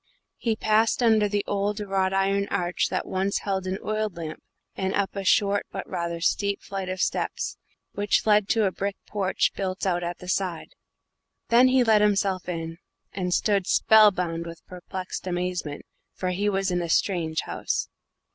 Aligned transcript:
He 0.39 0.55
passed 0.55 1.03
under 1.03 1.29
the 1.29 1.45
old 1.45 1.79
wrought 1.79 2.11
iron 2.11 2.47
arch 2.49 2.87
that 2.89 3.05
once 3.05 3.37
held 3.41 3.67
an 3.67 3.77
oil 3.85 4.09
lamp, 4.09 4.41
and 4.75 4.95
up 4.95 5.15
a 5.15 5.23
short 5.23 5.67
but 5.71 5.87
rather 5.87 6.19
steep 6.19 6.63
flight 6.63 6.89
of 6.89 6.99
steps, 6.99 7.57
which 7.91 8.25
led 8.25 8.49
to 8.49 8.65
a 8.65 8.71
brick 8.71 8.95
porch 9.05 9.51
built 9.55 9.85
out 9.85 10.01
at 10.03 10.17
the 10.17 10.27
side. 10.27 10.71
Then 11.49 11.67
he 11.67 11.83
let 11.83 12.01
himself 12.01 12.49
in, 12.49 12.79
and 13.13 13.31
stood 13.31 13.67
spellbound 13.67 14.47
with 14.47 14.65
perplexed 14.65 15.27
amazement, 15.27 15.85
for 16.15 16.29
he 16.31 16.49
was 16.49 16.71
in 16.71 16.81
a 16.81 16.89
strange 16.89 17.41
house. 17.41 17.87